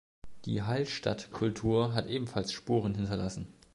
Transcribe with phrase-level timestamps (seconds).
[0.45, 3.53] Die Hallstattkultur hat ebenfalls Spuren hinterlassen.